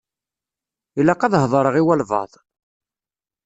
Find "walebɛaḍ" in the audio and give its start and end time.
1.85-2.31